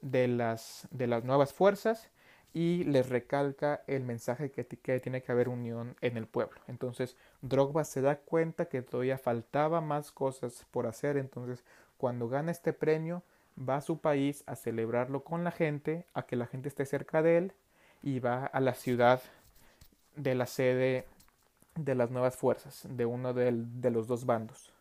de 0.00 0.28
las, 0.28 0.88
de 0.90 1.06
las 1.06 1.24
nuevas 1.24 1.52
fuerzas 1.52 2.10
y 2.54 2.84
les 2.84 3.08
recalca 3.08 3.82
el 3.86 4.04
mensaje 4.04 4.50
que, 4.50 4.66
que, 4.66 5.00
tiene 5.00 5.22
que 5.22 5.32
haber 5.32 5.48
unión 5.48 5.96
en 6.00 6.16
el 6.16 6.26
pueblo. 6.26 6.60
Entonces 6.66 7.16
Drogba 7.42 7.84
se 7.84 8.00
da 8.00 8.16
cuenta 8.16 8.66
que 8.66 8.82
todavía 8.82 9.18
faltaba 9.18 9.80
más 9.80 10.10
cosas 10.10 10.66
por 10.70 10.86
hacer, 10.86 11.16
entonces 11.16 11.64
cuando 11.96 12.28
gana 12.28 12.50
este 12.50 12.72
premio 12.72 13.22
va 13.58 13.76
a 13.76 13.80
su 13.80 14.00
país 14.00 14.44
a 14.46 14.56
celebrarlo 14.56 15.24
con 15.24 15.44
la 15.44 15.50
gente, 15.50 16.06
a 16.14 16.22
que 16.22 16.36
la 16.36 16.46
gente 16.46 16.68
esté 16.68 16.86
cerca 16.86 17.22
de 17.22 17.38
él 17.38 17.52
y 18.02 18.20
va 18.20 18.46
a 18.46 18.60
la 18.60 18.74
ciudad 18.74 19.20
de 20.16 20.34
la 20.34 20.46
sede 20.46 21.06
de 21.74 21.94
las 21.94 22.10
nuevas 22.10 22.36
fuerzas, 22.36 22.86
de 22.88 23.04
uno 23.04 23.34
de, 23.34 23.52
de 23.52 23.90
los 23.90 24.06
dos 24.06 24.26
bandos. 24.26 24.72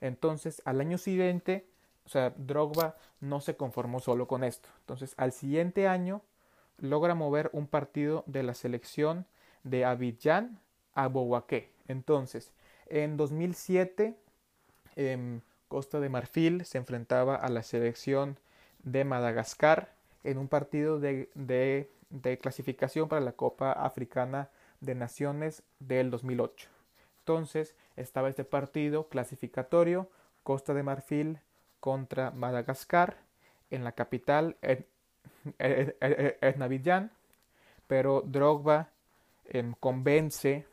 Entonces, 0.00 0.62
al 0.64 0.80
año 0.80 0.98
siguiente, 0.98 1.66
o 2.04 2.08
sea, 2.08 2.30
Drogba 2.36 2.96
no 3.20 3.40
se 3.40 3.56
conformó 3.56 4.00
solo 4.00 4.26
con 4.26 4.44
esto. 4.44 4.68
Entonces, 4.80 5.14
al 5.16 5.32
siguiente 5.32 5.86
año 5.88 6.22
logra 6.78 7.14
mover 7.14 7.50
un 7.52 7.66
partido 7.66 8.24
de 8.26 8.42
la 8.42 8.54
selección 8.54 9.26
de 9.62 9.84
Abidjan 9.84 10.58
a 10.94 11.08
Bouaké. 11.08 11.70
Entonces, 11.88 12.52
en 12.86 13.16
2007, 13.16 14.16
eh, 14.96 15.40
Costa 15.68 16.00
de 16.00 16.08
Marfil 16.08 16.64
se 16.66 16.78
enfrentaba 16.78 17.36
a 17.36 17.48
la 17.48 17.62
selección 17.62 18.38
de 18.82 19.04
Madagascar 19.04 19.94
en 20.24 20.38
un 20.38 20.48
partido 20.48 21.00
de, 21.00 21.30
de, 21.34 21.90
de 22.10 22.38
clasificación 22.38 23.08
para 23.08 23.22
la 23.22 23.32
Copa 23.32 23.72
Africana 23.72 24.50
de 24.80 24.94
Naciones 24.94 25.62
del 25.78 26.10
2008. 26.10 26.68
Entonces 27.20 27.74
estaba 27.96 28.28
este 28.28 28.44
partido 28.44 29.08
clasificatorio 29.08 30.10
Costa 30.42 30.74
de 30.74 30.82
Marfil 30.82 31.38
contra 31.82 32.30
Madagascar 32.30 33.16
en 33.72 33.82
la 33.82 33.90
capital 33.90 34.56
en, 34.62 34.86
pero 37.88 38.22
Drogba 38.24 38.90
eh, 39.46 39.72
convence 39.80 40.64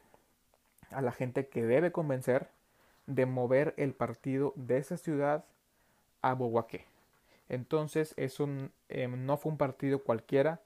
a 0.92 1.02
la 1.02 1.12
gente 1.12 1.48
que 1.48 1.66
debe 1.66 1.92
convencer 1.92 2.50
de 3.08 3.26
mover 3.26 3.74
el 3.78 3.94
partido 3.94 4.54
de 4.56 4.78
esa 4.78 4.98
ciudad 4.98 5.46
a 6.22 6.36
Bohuaqué. 6.36 6.86
Entonces 7.50 8.14
eso 8.16 8.48
eh, 8.90 9.08
no 9.08 9.38
fue 9.38 9.52
un 9.52 9.58
partido 9.58 10.04
cualquiera 10.04 10.62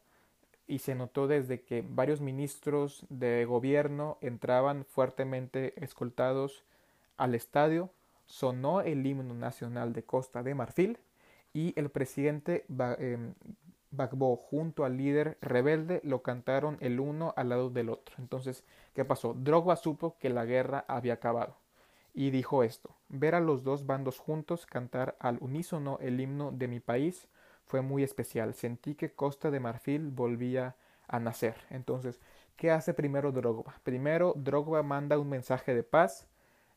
y 0.68 0.80
se 0.80 0.94
notó 0.94 1.28
desde 1.28 1.62
que 1.62 1.86
varios 1.88 2.20
ministros 2.20 3.06
de 3.08 3.46
gobierno 3.46 4.18
entraban 4.20 4.84
fuertemente 4.84 5.74
escoltados 5.82 6.66
al 7.16 7.34
estadio, 7.34 7.90
sonó 8.26 8.82
el 8.82 9.06
himno 9.06 9.34
nacional 9.34 9.94
de 9.94 10.04
Costa 10.04 10.44
de 10.44 10.56
Marfil 10.56 11.00
y 11.54 11.74
el 11.80 11.90
presidente 11.90 12.66
em, 13.00 13.34
Bagbo 13.92 14.36
junto 14.36 14.86
al 14.86 14.98
líder 14.98 15.38
rebelde 15.40 16.02
lo 16.04 16.24
cantaron 16.24 16.78
el 16.80 17.00
uno 17.00 17.34
al 17.38 17.50
lado 17.50 17.70
del 17.70 17.90
otro. 17.90 18.16
Entonces, 18.18 18.64
¿qué 18.94 19.06
pasó? 19.06 19.36
Drogba 19.36 19.76
supo 19.76 20.18
que 20.18 20.30
la 20.30 20.46
guerra 20.46 20.84
había 20.88 21.14
acabado 21.14 21.58
y 22.14 22.32
dijo 22.32 22.64
esto: 22.64 22.96
Ver 23.10 23.36
a 23.36 23.40
los 23.40 23.64
dos 23.64 23.86
bandos 23.86 24.18
juntos 24.18 24.66
cantar 24.66 25.16
al 25.20 25.38
unísono 25.42 26.00
el 26.02 26.20
himno 26.20 26.52
de 26.52 26.68
mi 26.68 26.80
país 26.80 27.28
fue 27.66 27.82
muy 27.82 28.04
especial. 28.04 28.56
Sentí 28.56 28.96
que 28.96 29.14
Costa 29.14 29.52
de 29.52 29.60
Marfil 29.60 30.10
volvía 30.10 30.76
a 31.08 31.20
nacer. 31.20 31.56
Entonces, 31.70 32.20
¿qué 32.56 32.72
hace 32.72 32.96
primero 32.96 33.32
Drogba? 33.32 33.76
Primero, 33.84 34.34
Drogba 34.36 34.82
manda 34.82 35.20
un 35.20 35.30
mensaje 35.30 35.76
de 35.76 35.84
paz, 35.84 36.28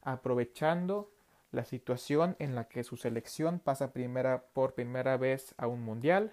aprovechando 0.02 1.10
la 1.56 1.64
situación 1.64 2.36
en 2.38 2.54
la 2.54 2.68
que 2.68 2.84
su 2.84 2.96
selección 2.96 3.58
pasa 3.58 3.92
primera, 3.92 4.44
por 4.52 4.74
primera 4.74 5.16
vez 5.16 5.54
a 5.56 5.66
un 5.66 5.82
mundial, 5.82 6.32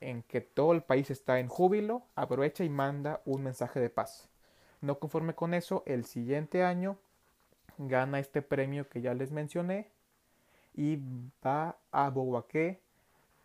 en 0.00 0.22
que 0.22 0.40
todo 0.40 0.72
el 0.72 0.82
país 0.82 1.10
está 1.10 1.40
en 1.40 1.48
júbilo, 1.48 2.02
aprovecha 2.14 2.62
y 2.62 2.68
manda 2.68 3.22
un 3.24 3.42
mensaje 3.42 3.80
de 3.80 3.90
paz. 3.90 4.28
No 4.80 4.98
conforme 4.98 5.34
con 5.34 5.54
eso, 5.54 5.82
el 5.86 6.04
siguiente 6.04 6.62
año 6.62 6.98
gana 7.78 8.18
este 8.18 8.42
premio 8.42 8.88
que 8.88 9.00
ya 9.00 9.14
les 9.14 9.32
mencioné 9.32 9.88
y 10.74 10.98
va 11.44 11.76
a 11.90 12.10
Bouaké 12.10 12.80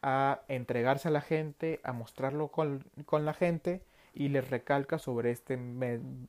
a 0.02 0.42
entregarse 0.50 1.08
a 1.08 1.12
la 1.12 1.22
gente, 1.22 1.80
a 1.84 1.94
mostrarlo 1.94 2.50
con, 2.50 2.84
con 3.06 3.26
la 3.26 3.34
gente 3.34 3.82
y 4.14 4.30
les 4.30 4.50
recalca 4.50 5.00
sobre 5.00 5.32
este 5.32 5.58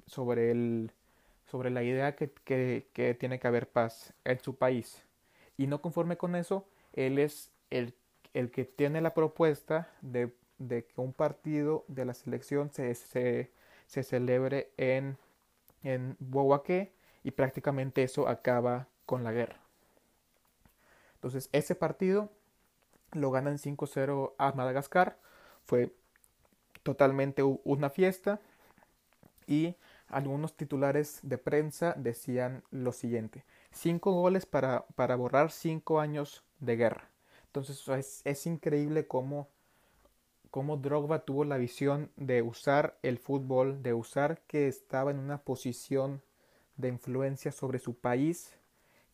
sobre 0.06 0.50
el 0.50 0.92
sobre 1.46 1.70
la 1.70 1.82
idea 1.82 2.16
que, 2.16 2.30
que, 2.44 3.16
tiene 3.18 3.38
que 3.38 3.46
haber 3.46 3.68
paz 3.68 4.12
en 4.24 4.40
su 4.40 4.56
país. 4.56 5.02
Y 5.56 5.66
no 5.66 5.80
conforme 5.80 6.16
con 6.16 6.34
eso, 6.34 6.66
él 6.92 7.18
es 7.18 7.50
el, 7.70 7.94
el 8.34 8.50
que 8.50 8.64
tiene 8.64 9.00
la 9.00 9.14
propuesta 9.14 9.90
de, 10.02 10.34
de, 10.58 10.84
que 10.84 11.00
un 11.00 11.12
partido 11.12 11.84
de 11.88 12.04
la 12.04 12.14
selección 12.14 12.70
se, 12.72 12.94
se, 12.94 13.50
se 13.86 14.02
celebre 14.02 14.70
en, 14.76 15.16
en 15.82 16.16
y 17.22 17.30
prácticamente 17.30 18.02
eso 18.02 18.28
acaba 18.28 18.88
con 19.04 19.24
la 19.24 19.32
guerra. 19.32 19.60
Entonces 21.14 21.48
ese 21.52 21.74
partido 21.74 22.30
lo 23.12 23.30
ganan 23.30 23.58
5-0 23.58 24.34
a 24.38 24.52
Madagascar, 24.52 25.18
fue 25.64 25.92
totalmente 26.82 27.42
una 27.42 27.90
fiesta 27.90 28.40
y 29.46 29.74
algunos 30.08 30.56
titulares 30.56 31.20
de 31.22 31.38
prensa 31.38 31.94
decían 31.96 32.62
lo 32.70 32.92
siguiente, 32.92 33.44
cinco 33.70 34.12
goles 34.12 34.46
para, 34.46 34.86
para 34.94 35.16
borrar 35.16 35.50
cinco 35.50 36.00
años 36.00 36.44
de 36.60 36.76
guerra. 36.76 37.08
Entonces 37.46 37.86
es, 37.88 38.22
es 38.24 38.46
increíble 38.46 39.06
cómo, 39.06 39.48
cómo 40.50 40.76
Drogba 40.76 41.24
tuvo 41.24 41.44
la 41.44 41.56
visión 41.56 42.10
de 42.16 42.42
usar 42.42 42.98
el 43.02 43.18
fútbol, 43.18 43.82
de 43.82 43.94
usar 43.94 44.40
que 44.46 44.68
estaba 44.68 45.10
en 45.10 45.18
una 45.18 45.38
posición 45.38 46.22
de 46.76 46.88
influencia 46.88 47.52
sobre 47.52 47.78
su 47.78 47.94
país, 47.94 48.54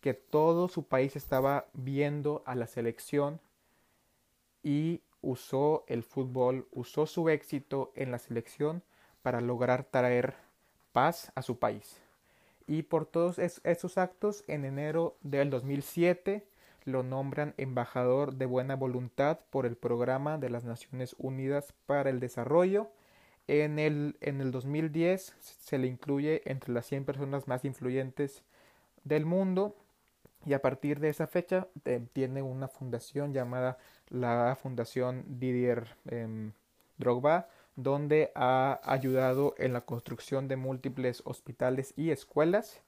que 0.00 0.14
todo 0.14 0.68
su 0.68 0.88
país 0.88 1.14
estaba 1.14 1.66
viendo 1.72 2.42
a 2.44 2.54
la 2.54 2.66
selección 2.66 3.40
y 4.62 5.00
usó 5.20 5.84
el 5.86 6.02
fútbol, 6.02 6.66
usó 6.72 7.06
su 7.06 7.28
éxito 7.28 7.92
en 7.94 8.10
la 8.10 8.18
selección 8.18 8.82
para 9.22 9.40
lograr 9.40 9.84
traer 9.84 10.34
paz 10.92 11.32
a 11.34 11.42
su 11.42 11.58
país. 11.58 12.00
Y 12.66 12.82
por 12.82 13.06
todos 13.06 13.38
esos 13.38 13.98
actos, 13.98 14.44
en 14.46 14.64
enero 14.64 15.16
del 15.22 15.50
2007 15.50 16.46
lo 16.84 17.02
nombran 17.02 17.54
embajador 17.58 18.34
de 18.34 18.46
buena 18.46 18.76
voluntad 18.76 19.38
por 19.50 19.66
el 19.66 19.76
programa 19.76 20.38
de 20.38 20.50
las 20.50 20.64
Naciones 20.64 21.14
Unidas 21.18 21.74
para 21.86 22.10
el 22.10 22.18
Desarrollo 22.20 22.90
en 23.48 23.78
el, 23.78 24.16
en 24.20 24.40
el 24.40 24.50
2010 24.50 25.36
se 25.40 25.78
le 25.78 25.86
incluye 25.86 26.42
entre 26.44 26.72
las 26.72 26.86
100 26.86 27.04
personas 27.04 27.48
más 27.48 27.64
influyentes 27.64 28.42
del 29.04 29.26
mundo 29.26 29.76
y 30.46 30.54
a 30.54 30.62
partir 30.62 31.00
de 31.00 31.08
esa 31.08 31.26
fecha 31.26 31.68
eh, 31.84 32.04
tiene 32.12 32.42
una 32.42 32.68
fundación 32.68 33.32
llamada 33.32 33.78
la 34.08 34.56
Fundación 34.60 35.24
Didier 35.38 35.96
eh, 36.08 36.50
Drogba, 36.98 37.48
donde 37.76 38.32
ha 38.34 38.80
ayudado 38.84 39.54
en 39.58 39.72
la 39.72 39.82
construcción 39.82 40.48
de 40.48 40.56
múltiples 40.56 41.22
hospitales 41.24 41.94
y 41.96 42.10
escuelas 42.10 42.82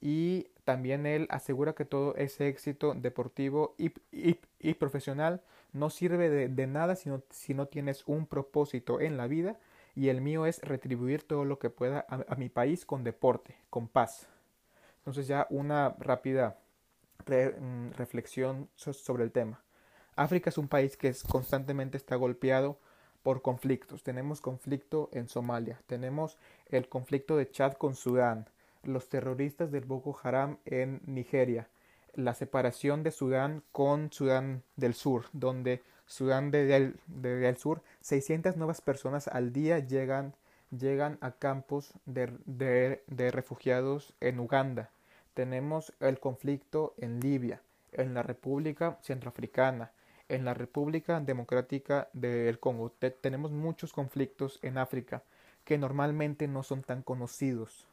y 0.00 0.48
también 0.64 1.06
él 1.06 1.26
asegura 1.30 1.74
que 1.74 1.84
todo 1.84 2.14
ese 2.16 2.48
éxito 2.48 2.94
deportivo 2.94 3.74
y, 3.78 3.92
y, 4.12 4.38
y 4.60 4.74
profesional 4.74 5.42
no 5.72 5.90
sirve 5.90 6.30
de, 6.30 6.48
de 6.48 6.66
nada 6.66 6.94
si 6.94 7.08
no, 7.08 7.22
si 7.30 7.54
no 7.54 7.66
tienes 7.66 8.04
un 8.06 8.26
propósito 8.26 9.00
en 9.00 9.16
la 9.16 9.26
vida 9.26 9.58
y 9.98 10.10
el 10.10 10.20
mío 10.20 10.46
es 10.46 10.60
retribuir 10.62 11.24
todo 11.24 11.44
lo 11.44 11.58
que 11.58 11.70
pueda 11.70 12.06
a, 12.08 12.36
mi 12.36 12.48
país 12.48 12.86
con 12.86 13.02
deporte, 13.02 13.56
con 13.68 13.88
paz. 13.88 14.28
Entonces 14.98 15.26
ya 15.26 15.48
una 15.50 15.96
rápida 15.98 16.56
mm, 17.26 17.90
reflexión 17.96 18.68
sobre 18.76 19.24
el 19.24 19.32
tema. 19.32 19.60
África 20.14 20.50
es 20.50 20.58
un 20.58 20.68
país 20.68 20.96
que 20.96 21.12
constantemente 21.28 21.96
está 21.96 22.14
golpeado 22.14 22.78
por 23.28 23.42
conflictos. 23.42 24.02
Tenemos 24.02 24.40
conflicto 24.40 25.10
en 25.12 25.28
Somalia, 25.28 25.78
tenemos 25.86 26.38
el 26.70 26.88
conflicto 26.88 27.36
de 27.36 27.50
Chad 27.50 27.74
con 27.74 27.94
Sudán, 27.94 28.46
los 28.84 29.10
terroristas 29.10 29.70
del 29.70 29.84
Boko 29.84 30.18
Haram 30.22 30.56
en 30.64 31.02
Nigeria, 31.04 31.68
la 32.14 32.32
separación 32.32 33.02
de 33.02 33.10
Sudán 33.10 33.62
con 33.70 34.10
Sudán 34.10 34.62
del 34.76 34.94
Sur, 34.94 35.26
donde 35.34 35.82
Sudán 36.06 36.50
del, 36.50 36.94
Sur, 37.58 37.82
600 38.00 38.56
nuevas 38.56 38.80
personas 38.80 39.28
al 39.28 39.52
día 39.52 39.78
llegan, 39.78 40.32
llegan 40.70 41.18
a 41.20 41.32
campos 41.32 41.92
de, 42.06 42.32
de 42.46 43.30
refugiados 43.30 44.14
en 44.20 44.40
Uganda. 44.40 44.88
Tenemos 45.34 45.92
el 46.00 46.18
conflicto 46.18 46.94
en 46.96 47.20
Libia, 47.20 47.60
en 47.92 48.14
la 48.14 48.22
República 48.22 48.96
Centroafricana, 49.02 49.92
en 50.28 50.44
la 50.44 50.54
República 50.54 51.20
Democrática 51.20 52.08
del 52.12 52.58
Congo. 52.58 52.92
tenemos 53.20 53.52
muchos 53.52 53.92
conflictos 53.92 54.58
en 54.62 54.78
África 54.78 55.22
que 55.64 55.78
normalmente 55.78 56.48
no 56.48 56.62
son 56.62 56.82
tan 56.82 57.02
conocidos. 57.02 57.86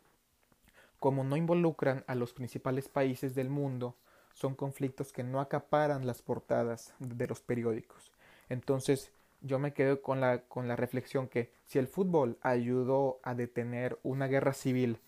Como 0.99 1.23
no 1.23 1.37
involucran 1.37 2.03
a 2.07 2.15
los 2.15 2.33
principales 2.33 2.87
países 2.87 3.35
del 3.35 3.49
mundo, 3.49 3.95
son 4.33 4.55
conflictos 4.55 5.11
que 5.11 5.23
no 5.23 5.39
acaparan 5.39 6.05
las 6.05 6.21
portadas 6.21 6.93
de 6.99 7.27
los 7.27 7.41
periódicos. 7.41 8.11
Entonces, 8.49 9.11
yo 9.41 9.59
me 9.59 9.73
quedo 9.73 10.01
con 10.01 10.21
la, 10.21 10.41
con 10.41 10.67
la 10.67 10.75
reflexión 10.75 11.27
que 11.27 11.51
si 11.65 11.79
el 11.79 11.87
fútbol 11.87 12.37
ayudó 12.41 13.19
a 13.23 13.33
detener 13.33 13.99
una 14.03 14.27
guerra 14.27 14.53
civil 14.53 14.99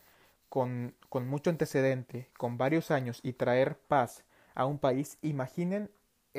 con, 0.50 0.94
con 1.10 1.28
mucho 1.28 1.50
antecedente, 1.50 2.30
con 2.38 2.58
varios 2.58 2.92
años 2.92 3.20
y 3.24 3.34
traer 3.34 3.78
paz 3.78 4.24
a 4.56 4.66
un 4.66 4.80
país, 4.80 5.18
imaginen 5.22 5.90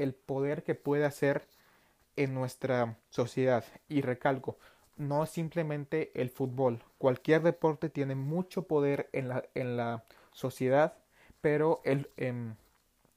el 0.03 0.15
poder 0.15 0.63
que 0.63 0.75
puede 0.75 1.05
hacer 1.05 1.47
en 2.17 2.35
nuestra 2.35 2.97
sociedad. 3.11 3.65
Y 3.89 4.01
recalco, 4.01 4.59
no 4.97 5.27
simplemente 5.27 6.11
el 6.15 6.31
fútbol. 6.31 6.83
Cualquier 6.99 7.43
deporte 7.43 7.89
tiene 7.89 8.15
mucho 8.15 8.63
poder 8.63 9.09
en 9.13 9.29
la, 9.29 9.45
en 9.55 9.77
la 9.77 10.05
sociedad, 10.33 10.95
pero 11.41 11.81
el, 11.85 12.11
em, 12.17 12.55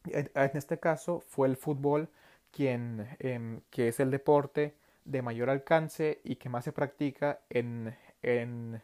en, 0.05 0.29
este 0.35 0.79
caso 0.79 1.19
fue 1.21 1.47
el 1.47 1.57
fútbol 1.57 2.09
quien 2.51 3.07
em, 3.19 3.61
que 3.69 3.87
es 3.87 3.99
el 3.99 4.11
deporte 4.11 4.75
de 5.05 5.21
mayor 5.21 5.49
alcance 5.49 6.19
y 6.23 6.35
que 6.35 6.49
más 6.49 6.65
se 6.65 6.71
practica 6.71 7.39
en, 7.49 7.95
en, 8.21 8.81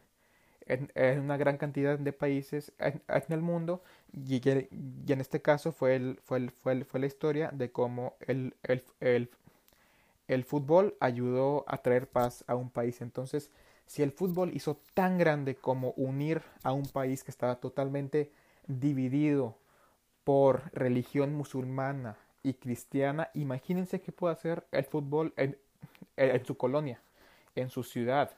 en, 0.68 1.20
una 1.20 1.38
gran 1.38 1.58
cantidad 1.58 1.98
de 1.98 2.14
países 2.14 2.72
en, 2.80 3.02
el 3.30 3.42
mundo 3.42 3.82
y, 4.14 4.36
y, 4.36 5.12
en 5.12 5.22
este 5.22 5.42
caso 5.42 5.72
fue, 5.72 5.96
el, 5.96 6.20
fue, 6.24 6.38
el, 6.40 6.52
fue, 6.52 6.84
fue, 6.84 7.00
la 7.00 7.06
historia 7.06 7.50
de 7.54 7.72
cómo 7.72 8.16
el, 8.22 8.56
el, 8.64 8.84
el, 9.00 9.30
el 10.28 10.44
fútbol 10.44 10.96
ayudó 11.00 11.66
a 11.68 11.78
traer 11.78 12.08
paz 12.08 12.44
a 12.48 12.56
un 12.56 12.70
país. 12.70 13.02
Entonces, 13.02 13.50
si 13.86 14.04
el 14.04 14.12
fútbol 14.12 14.52
hizo 14.54 14.80
tan 14.94 15.18
grande 15.18 15.56
como 15.56 15.92
unir 15.92 16.42
a 16.64 16.74
un 16.74 16.86
país 16.86 17.24
que 17.24 17.32
estaba 17.32 17.56
totalmente 17.56 18.32
dividido 18.68 19.58
por 20.24 20.64
religión 20.74 21.34
musulmana 21.34 22.18
y 22.44 22.54
cristiana, 22.54 23.30
imagínense 23.34 24.02
qué 24.02 24.12
puede 24.12 24.34
hacer 24.34 24.66
el 24.72 24.84
fútbol 24.84 25.34
en, 25.38 25.58
en 26.18 26.46
su 26.46 26.58
colonia, 26.58 27.02
en 27.56 27.70
su 27.70 27.84
ciudad, 27.84 28.32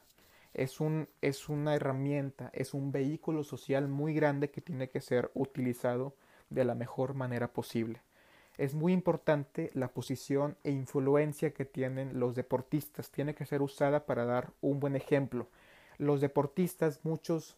es, 0.53 0.79
un, 0.79 1.07
es 1.21 1.49
una 1.49 1.75
herramienta, 1.75 2.49
es 2.53 2.73
un 2.73 2.91
vehículo 2.91 3.43
social 3.43 3.87
muy 3.87 4.13
grande 4.13 4.49
que 4.49 4.61
tiene 4.61 4.89
que 4.89 5.01
ser 5.01 5.31
utilizado 5.33 6.15
de 6.49 6.65
la 6.65 6.75
mejor 6.75 7.13
manera 7.13 7.53
posible. 7.53 8.01
Es 8.57 8.73
muy 8.73 8.91
importante 8.91 9.71
la 9.73 9.89
posición 9.89 10.57
e 10.63 10.71
influencia 10.71 11.53
que 11.53 11.65
tienen 11.65 12.19
los 12.19 12.35
deportistas. 12.35 13.09
Tiene 13.09 13.33
que 13.33 13.45
ser 13.45 13.61
usada 13.61 14.05
para 14.05 14.25
dar 14.25 14.51
un 14.59 14.79
buen 14.81 14.95
ejemplo. 14.95 15.47
Los 15.97 16.19
deportistas, 16.19 16.99
muchos 17.03 17.55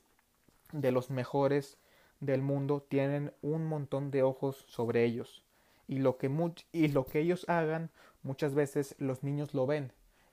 de 0.71 0.91
los 0.91 1.09
mejores 1.09 1.77
del 2.19 2.43
mundo, 2.43 2.85
tienen 2.87 3.33
un 3.41 3.65
montón 3.65 4.11
de 4.11 4.21
ojos 4.21 4.57
sobre 4.67 5.03
ellos. 5.03 5.43
Y 5.87 5.97
lo 5.97 6.17
que, 6.17 6.29
y 6.71 6.89
lo 6.89 7.05
que 7.05 7.19
ellos 7.19 7.49
hagan, 7.49 7.89
muchas 8.21 8.53
veces 8.53 8.95
los 8.99 9.23
niños 9.23 9.55
lo 9.55 9.65
ven 9.65 9.91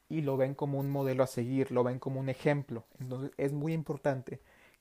y 0.09 0.23
lo 0.23 0.37
ven 0.37 0.55
como 0.55 0.79
un 0.79 0.91
modelo 0.91 1.23
a 1.23 1.27
seguir, 1.27 1.71
lo 1.71 1.85
ven 1.85 1.99
como 1.99 2.21
un 2.21 2.29
ejemplo. 2.29 2.85
Entonces 3.01 3.33
es 3.37 3.53
muy 3.53 3.73
importante 3.73 4.41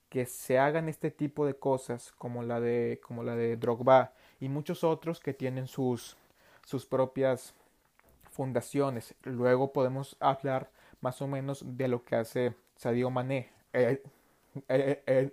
que 0.10 0.26
se 0.26 0.58
hagan 0.58 0.88
este 0.90 1.12
tipo 1.12 1.46
de 1.46 1.56
cosas 1.56 2.14
como 2.18 2.44
la 2.44 2.60
de 2.60 3.00
como 3.04 3.24
la 3.24 3.36
de 3.36 3.58
Drogba 3.58 4.14
y 4.40 4.50
muchos 4.50 4.84
otros 4.84 5.20
que 5.20 5.34
tienen 5.34 5.68
sus 5.68 6.18
sus 6.66 6.86
propias 6.86 7.54
fundaciones. 8.32 9.16
Luego 9.24 9.74
podemos 9.74 10.16
hablar 10.20 10.70
más 11.02 11.22
o 11.22 11.28
menos 11.28 11.64
de 11.78 11.88
lo 11.88 12.04
que 12.04 12.16
hace 12.16 12.54
Sadio 12.76 13.10
Mané, 13.10 13.50
eh, 13.74 14.02
eh, 14.70 15.04
eh, 15.06 15.32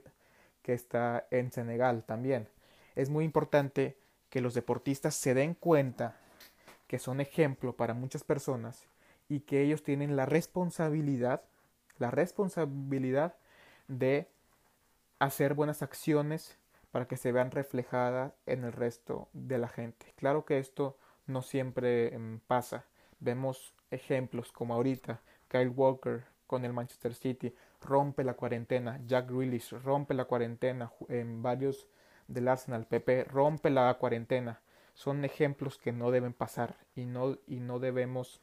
que 0.62 0.72
está 0.72 1.26
en 1.30 1.52
Senegal 1.52 2.04
también. 2.04 2.48
Es 2.96 3.10
muy 3.10 3.24
importante 3.24 3.96
que 4.30 4.40
los 4.40 4.54
deportistas 4.54 5.14
se 5.14 5.34
den 5.34 5.54
cuenta 5.54 6.16
que 6.86 6.98
son 6.98 7.20
ejemplo 7.20 7.74
para 7.74 7.94
muchas 7.94 8.24
personas 8.24 8.86
y 9.28 9.40
que 9.40 9.62
ellos 9.62 9.82
tienen 9.82 10.16
la 10.16 10.26
responsabilidad, 10.26 11.42
la 11.98 12.10
responsabilidad 12.10 13.36
de 13.88 14.28
hacer 15.18 15.54
buenas 15.54 15.82
acciones 15.82 16.58
para 16.90 17.08
que 17.08 17.16
se 17.16 17.32
vean 17.32 17.50
reflejadas 17.50 18.32
en 18.46 18.64
el 18.64 18.72
resto 18.72 19.28
de 19.32 19.58
la 19.58 19.68
gente. 19.68 20.12
Claro 20.16 20.44
que 20.44 20.58
esto 20.58 20.96
no 21.26 21.42
siempre 21.42 22.14
em, 22.14 22.40
pasa. 22.40 22.84
Vemos 23.20 23.74
ejemplos 23.90 24.52
como 24.52 24.74
ahorita 24.74 25.20
Kyle 25.48 25.68
Walker 25.68 26.24
con 26.46 26.64
el 26.64 26.72
Manchester 26.72 27.14
City 27.14 27.54
rompe 27.80 28.24
la 28.24 28.34
cuarentena, 28.34 29.00
Jack 29.06 29.30
Grealish 29.30 29.72
rompe 29.82 30.14
la 30.14 30.26
cuarentena 30.26 30.92
en 31.08 31.42
varios 31.42 31.88
del 32.28 32.48
Arsenal, 32.48 32.86
Pepe 32.86 33.24
rompe 33.24 33.70
la 33.70 33.92
cuarentena. 33.94 34.60
Son 34.94 35.24
ejemplos 35.24 35.78
que 35.78 35.92
no 35.92 36.10
deben 36.10 36.32
pasar 36.32 36.76
y 36.94 37.06
no 37.06 37.38
y 37.46 37.60
no 37.60 37.78
debemos 37.80 38.40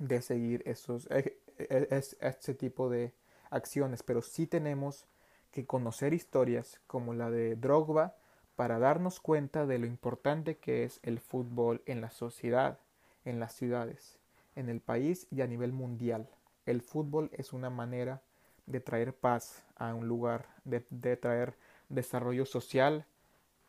de 0.00 0.22
seguir 0.22 0.62
esos, 0.66 1.06
e, 1.10 1.38
e, 1.58 1.88
ese 1.90 2.54
tipo 2.54 2.90
de 2.90 3.12
acciones, 3.50 4.02
pero 4.02 4.22
sí 4.22 4.46
tenemos 4.46 5.06
que 5.52 5.66
conocer 5.66 6.14
historias 6.14 6.80
como 6.86 7.14
la 7.14 7.30
de 7.30 7.54
Drogba 7.54 8.16
para 8.56 8.78
darnos 8.78 9.20
cuenta 9.20 9.66
de 9.66 9.78
lo 9.78 9.86
importante 9.86 10.58
que 10.58 10.84
es 10.84 11.00
el 11.02 11.20
fútbol 11.20 11.82
en 11.86 12.00
la 12.00 12.10
sociedad, 12.10 12.78
en 13.24 13.40
las 13.40 13.54
ciudades, 13.54 14.18
en 14.56 14.68
el 14.68 14.80
país 14.80 15.26
y 15.30 15.42
a 15.42 15.46
nivel 15.46 15.72
mundial. 15.72 16.28
El 16.66 16.82
fútbol 16.82 17.30
es 17.32 17.52
una 17.52 17.70
manera 17.70 18.22
de 18.66 18.80
traer 18.80 19.14
paz 19.14 19.64
a 19.76 19.94
un 19.94 20.06
lugar, 20.06 20.46
de, 20.64 20.84
de 20.90 21.16
traer 21.16 21.56
desarrollo 21.88 22.46
social 22.46 23.06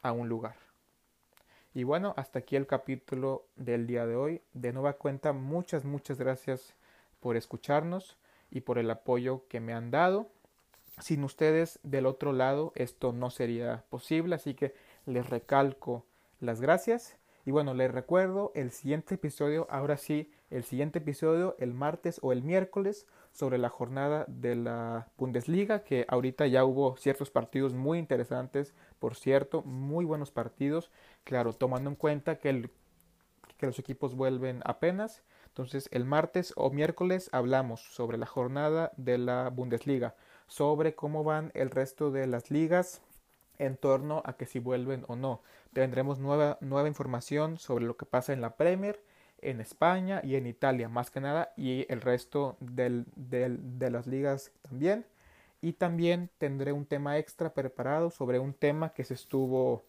a 0.02 0.12
un 0.12 0.30
lugar. 0.30 0.71
Y 1.74 1.84
bueno, 1.84 2.14
hasta 2.18 2.40
aquí 2.40 2.58
el 2.58 2.68
capítulo 2.68 3.46
del 3.56 3.88
día 3.88 4.06
de 4.06 4.18
hoy. 4.18 4.42
De 4.54 4.74
nueva 4.74 4.94
cuenta, 4.94 5.32
muchas, 5.32 5.86
muchas 5.86 6.18
gracias 6.18 6.74
por 7.22 7.38
escucharnos 7.38 8.18
y 8.50 8.62
por 8.62 8.78
el 8.78 8.92
apoyo 8.92 9.48
que 9.48 9.62
me 9.62 9.74
han 9.74 9.90
dado. 9.90 10.28
Sin 11.00 11.24
ustedes 11.24 11.80
del 11.84 12.08
otro 12.08 12.34
lado 12.34 12.74
esto 12.76 13.14
no 13.14 13.30
sería 13.30 13.86
posible, 13.90 14.36
así 14.36 14.54
que 14.54 14.76
les 15.06 15.30
recalco 15.30 16.06
las 16.42 16.60
gracias. 16.60 17.16
Y 17.46 17.52
bueno, 17.52 17.74
les 17.74 17.90
recuerdo 17.90 18.52
el 18.54 18.72
siguiente 18.72 19.16
episodio, 19.16 19.66
ahora 19.70 19.96
sí, 19.96 20.30
el 20.50 20.66
siguiente 20.66 21.00
episodio 21.00 21.56
el 21.58 21.74
martes 21.74 22.20
o 22.22 22.34
el 22.34 22.44
miércoles 22.44 23.08
sobre 23.32 23.58
la 23.58 23.70
jornada 23.70 24.26
de 24.28 24.56
la 24.56 25.08
Bundesliga, 25.18 25.84
que 25.84 26.06
ahorita 26.08 26.48
ya 26.48 26.66
hubo 26.66 26.98
ciertos 26.98 27.30
partidos 27.30 27.74
muy 27.74 27.98
interesantes, 27.98 28.74
por 29.00 29.16
cierto, 29.16 29.62
muy 29.64 30.06
buenos 30.06 30.32
partidos, 30.32 30.92
claro, 31.24 31.54
tomando 31.54 31.90
en 31.90 31.96
cuenta 31.96 32.40
que, 32.40 32.70
que 33.58 33.66
los 33.66 33.80
equipos 33.80 34.16
vuelven 34.16 34.62
apenas. 34.66 35.24
Entonces, 35.48 35.90
el 35.92 36.06
martes 36.06 36.54
o 36.56 36.72
miércoles 36.72 37.30
hablamos 37.32 37.82
sobre 37.82 38.18
la 38.18 38.26
jornada 38.26 38.92
de 38.98 39.18
la 39.18 39.50
Bundesliga, 39.50 40.16
sobre 40.48 40.96
cómo 40.96 41.24
van 41.24 41.52
el 41.54 41.70
resto 41.70 42.12
de 42.12 42.28
las 42.28 42.52
ligas 42.52 43.02
en 43.58 43.78
torno 43.78 44.22
a 44.26 44.34
que 44.34 44.46
si 44.46 44.60
vuelven 44.60 45.06
o 45.08 45.16
no. 45.16 45.42
Tendremos 45.74 46.20
nueva, 46.20 46.58
nueva 46.62 46.88
información 46.88 47.58
sobre 47.58 47.86
lo 47.86 47.96
que 47.96 48.06
pasa 48.06 48.34
en 48.34 48.42
la 48.42 48.56
Premier 48.56 49.04
en 49.42 49.62
España 49.62 50.22
y 50.24 50.36
en 50.36 50.48
Italia 50.48 50.90
más 50.90 51.12
que 51.12 51.20
nada 51.20 51.54
y 51.58 51.86
el 51.90 52.02
resto 52.02 52.58
del, 52.60 53.06
de 53.16 53.90
las 53.90 54.08
ligas 54.08 54.52
también. 54.62 55.06
Y 55.62 55.74
también 55.74 56.30
tendré 56.40 56.72
un 56.72 56.86
tema 56.86 57.18
extra 57.18 57.54
preparado 57.54 58.10
sobre 58.10 58.40
un 58.40 58.54
tema 58.54 58.94
que 58.94 59.04
se 59.04 59.14
estuvo 59.14 59.84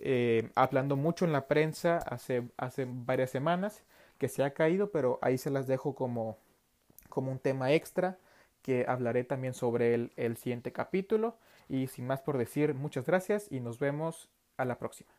eh, 0.00 0.50
hablando 0.54 0.96
mucho 0.96 1.24
en 1.24 1.32
la 1.32 1.48
prensa 1.48 1.98
hace, 1.98 2.48
hace 2.56 2.86
varias 2.88 3.30
semanas, 3.30 3.82
que 4.18 4.28
se 4.28 4.44
ha 4.44 4.54
caído, 4.54 4.90
pero 4.90 5.18
ahí 5.22 5.38
se 5.38 5.50
las 5.50 5.66
dejo 5.66 5.94
como, 5.94 6.38
como 7.08 7.32
un 7.32 7.38
tema 7.38 7.72
extra 7.72 8.18
que 8.62 8.84
hablaré 8.88 9.24
también 9.24 9.54
sobre 9.54 9.94
el, 9.94 10.12
el 10.16 10.36
siguiente 10.36 10.72
capítulo. 10.72 11.36
Y 11.68 11.88
sin 11.88 12.06
más 12.06 12.20
por 12.20 12.38
decir, 12.38 12.74
muchas 12.74 13.06
gracias 13.06 13.50
y 13.50 13.60
nos 13.60 13.78
vemos 13.78 14.28
a 14.56 14.64
la 14.64 14.78
próxima. 14.78 15.15